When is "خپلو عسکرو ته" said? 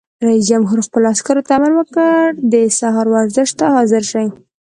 0.87-1.51